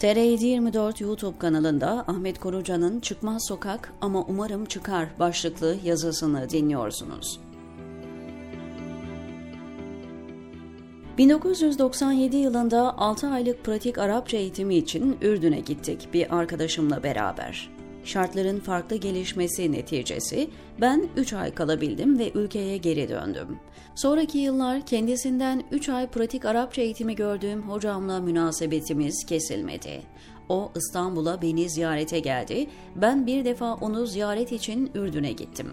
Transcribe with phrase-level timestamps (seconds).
[0.00, 7.40] TR724 YouTube kanalında Ahmet Koruca'nın Çıkmaz Sokak ama umarım çıkar başlıklı yazısını dinliyorsunuz.
[11.18, 17.79] 1997 yılında 6 aylık pratik Arapça eğitimi için Ürdün'e gittik bir arkadaşımla beraber.
[18.04, 20.50] Şartların farklı gelişmesi neticesi
[20.80, 23.58] ben 3 ay kalabildim ve ülkeye geri döndüm.
[23.94, 30.02] Sonraki yıllar kendisinden 3 ay pratik Arapça eğitimi gördüğüm hocamla münasebetimiz kesilmedi.
[30.48, 32.66] O İstanbul'a beni ziyarete geldi.
[32.96, 35.70] Ben bir defa onu ziyaret için Ürdün'e gittim.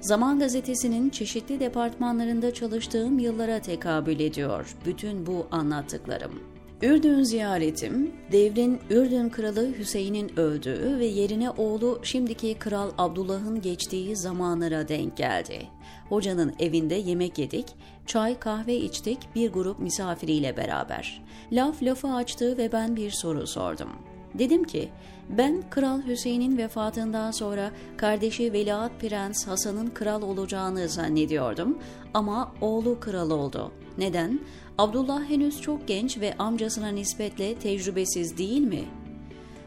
[0.00, 6.57] Zaman Gazetesi'nin çeşitli departmanlarında çalıştığım yıllara tekabül ediyor bütün bu anlattıklarım.
[6.82, 14.88] Ürdün ziyaretim, devrin Ürdün kralı Hüseyin'in öldüğü ve yerine oğlu şimdiki kral Abdullah'ın geçtiği zamanlara
[14.88, 15.68] denk geldi.
[16.08, 17.66] Hocanın evinde yemek yedik,
[18.06, 21.22] çay kahve içtik bir grup misafiriyle beraber.
[21.52, 23.90] Laf lafı açtı ve ben bir soru sordum.
[24.34, 24.88] Dedim ki,
[25.28, 31.78] ben Kral Hüseyin'in vefatından sonra kardeşi Veliaht Prens Hasan'ın kral olacağını zannediyordum
[32.14, 33.72] ama oğlu kral oldu.
[33.98, 34.40] Neden?
[34.78, 38.84] Abdullah henüz çok genç ve amcasına nispetle tecrübesiz değil mi?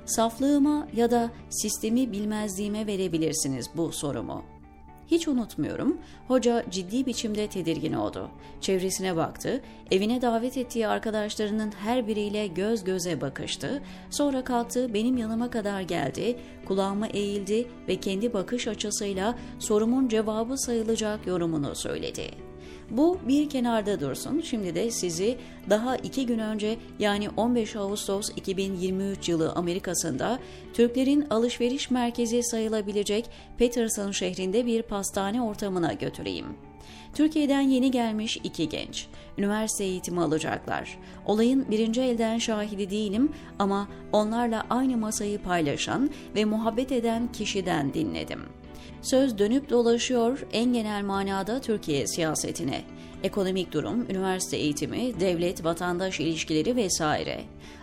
[0.05, 4.43] Saflığıma ya da sistemi bilmezliğime verebilirsiniz bu sorumu.
[5.07, 5.97] Hiç unutmuyorum.
[6.27, 8.30] Hoca ciddi biçimde tedirgin oldu.
[8.61, 13.81] Çevresine baktı, evine davet ettiği arkadaşlarının her biriyle göz göze bakıştı.
[14.09, 21.27] Sonra kalktı, benim yanıma kadar geldi, kulağıma eğildi ve kendi bakış açısıyla sorumun cevabı sayılacak
[21.27, 22.50] yorumunu söyledi.''
[22.92, 24.42] Bu bir kenarda dursun.
[24.42, 25.38] Şimdi de sizi
[25.70, 30.39] daha iki gün önce yani 15 Ağustos 2023 yılı Amerika'sında
[30.73, 36.45] Türklerin alışveriş merkezi sayılabilecek Peterson şehrinde bir pastane ortamına götüreyim.
[37.14, 39.08] Türkiye'den yeni gelmiş iki genç.
[39.38, 40.97] Üniversite eğitimi alacaklar.
[41.25, 48.60] Olayın birinci elden şahidi değilim ama onlarla aynı masayı paylaşan ve muhabbet eden kişiden dinledim.''
[49.02, 52.81] Söz dönüp dolaşıyor en genel manada Türkiye siyasetine.
[53.24, 57.41] Ekonomik durum, üniversite eğitimi, devlet vatandaş ilişkileri vesaire.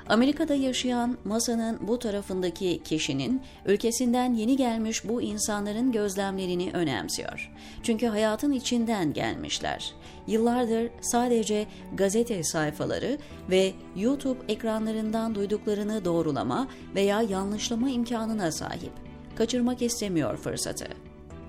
[0.08, 7.52] Amerika'da yaşayan masanın bu tarafındaki kişinin ülkesinden yeni gelmiş bu insanların gözlemlerini önemsiyor.
[7.82, 9.94] Çünkü hayatın içinden gelmişler.
[10.26, 13.18] Yıllardır sadece gazete sayfaları
[13.50, 19.07] ve YouTube ekranlarından duyduklarını doğrulama veya yanlışlama imkanına sahip.
[19.38, 20.86] Kaçırmak istemiyor fırsatı.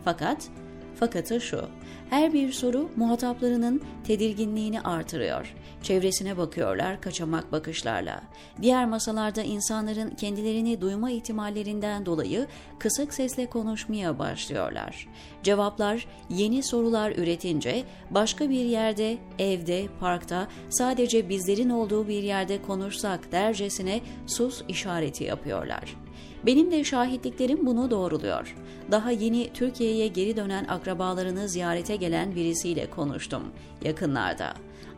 [0.05, 0.47] Fakat
[0.95, 1.61] fakatı şu.
[2.09, 5.55] Her bir soru muhataplarının tedirginliğini artırıyor.
[5.83, 8.21] Çevresine bakıyorlar kaçamak bakışlarla.
[8.61, 12.47] Diğer masalarda insanların kendilerini duyma ihtimallerinden dolayı
[12.79, 15.07] kısık sesle konuşmaya başlıyorlar.
[15.43, 23.31] Cevaplar yeni sorular üretince başka bir yerde, evde, parkta sadece bizlerin olduğu bir yerde konuşsak
[23.31, 26.08] dercesine sus işareti yapıyorlar.''
[26.45, 28.55] Benim de şahitliklerim bunu doğruluyor.
[28.91, 33.43] Daha yeni Türkiye'ye geri dönen akrabalarını ziyarete gelen birisiyle konuştum
[33.83, 34.53] yakınlarda.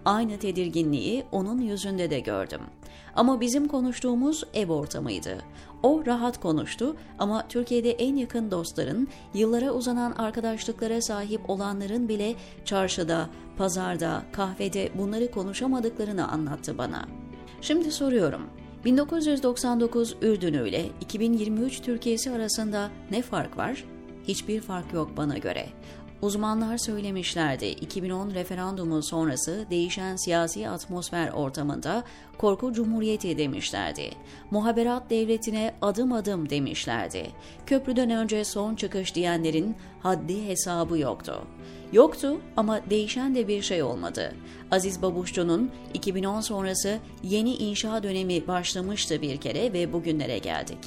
[0.06, 2.62] Aynı tedirginliği onun yüzünde de gördüm.
[3.16, 5.38] Ama bizim konuştuğumuz ev ortamıydı.
[5.84, 13.30] O rahat konuştu ama Türkiye'de en yakın dostların, yıllara uzanan arkadaşlıklara sahip olanların bile çarşıda,
[13.58, 17.08] pazarda, kahvede bunları konuşamadıklarını anlattı bana.
[17.62, 18.42] Şimdi soruyorum,
[18.86, 23.84] 1999 Ürdünü ile 2023 Türkiye'si arasında ne fark var?
[24.28, 25.66] Hiçbir fark yok bana göre.
[26.22, 32.03] Uzmanlar söylemişlerdi 2010 referandumu sonrası değişen siyasi atmosfer ortamında
[32.38, 34.09] korku cumhuriyeti demişlerdi.
[34.52, 37.28] Muhaberat devletine adım adım demişlerdi.
[37.66, 41.41] Köprüden önce son çıkış diyenlerin haddi hesabı yoktu.
[41.94, 44.34] Yoktu ama değişen de bir şey olmadı.
[44.72, 50.78] Aziz Babuşçu'nun 2010 sonrası yeni inşa dönemi başlamıştı bir kere ve bugünlere geldik.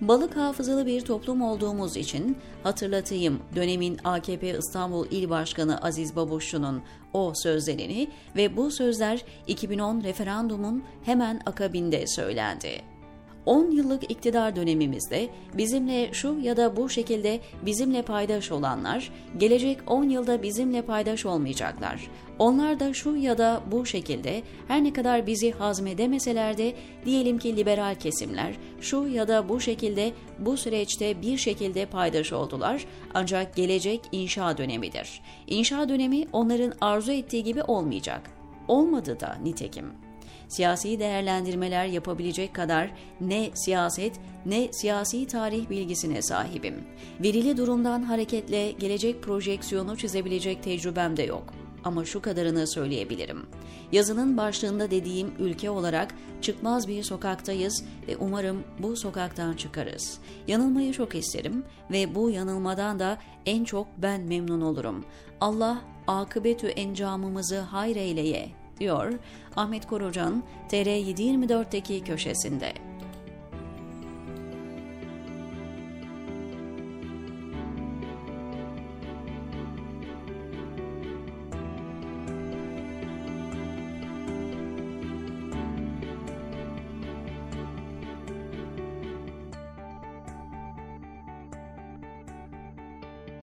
[0.00, 6.82] Balık hafızalı bir toplum olduğumuz için hatırlatayım dönemin AKP İstanbul İl Başkanı Aziz Babuşçu'nun
[7.12, 12.99] o sözlerini ve bu sözler 2010 referandumun hemen akabinde söylendi.
[13.46, 20.04] 10 yıllık iktidar dönemimizde bizimle şu ya da bu şekilde bizimle paydaş olanlar gelecek 10
[20.04, 22.10] yılda bizimle paydaş olmayacaklar.
[22.38, 27.56] Onlar da şu ya da bu şekilde her ne kadar bizi hazmedemeseler de diyelim ki
[27.56, 34.00] liberal kesimler şu ya da bu şekilde bu süreçte bir şekilde paydaş oldular ancak gelecek
[34.12, 35.20] inşa dönemidir.
[35.46, 38.30] İnşa dönemi onların arzu ettiği gibi olmayacak.
[38.68, 40.09] Olmadı da nitekim
[40.50, 46.74] siyasi değerlendirmeler yapabilecek kadar ne siyaset ne siyasi tarih bilgisine sahibim.
[47.20, 51.54] Verili durumdan hareketle gelecek projeksiyonu çizebilecek tecrübem de yok.
[51.84, 53.46] ama şu kadarını söyleyebilirim.
[53.92, 60.18] Yazının başlığında dediğim ülke olarak çıkmaz bir sokaktayız ve umarım bu sokaktan çıkarız.
[60.48, 65.04] Yanılmayı çok isterim ve bu yanılmadan da en çok ben memnun olurum.
[65.40, 69.12] Allah akıbetü encamımızı hayreyleye diyor
[69.56, 72.89] Ahmet Korucan TR724'teki köşesinde.